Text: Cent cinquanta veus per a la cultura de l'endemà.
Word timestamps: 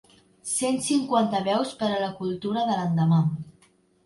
Cent 0.51 0.79
cinquanta 0.85 1.41
veus 1.49 1.75
per 1.83 1.91
a 1.91 2.01
la 2.05 2.09
cultura 2.23 2.65
de 2.71 2.79
l'endemà. 2.81 3.23